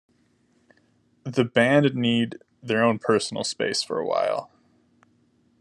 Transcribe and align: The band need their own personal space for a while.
The 1.25 1.43
band 1.45 1.93
need 1.93 2.41
their 2.63 2.83
own 2.83 2.97
personal 2.97 3.43
space 3.43 3.83
for 3.83 3.99
a 3.99 4.07
while. 4.07 4.49